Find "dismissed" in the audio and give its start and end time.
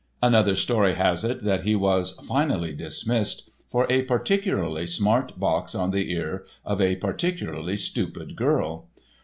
2.73-3.51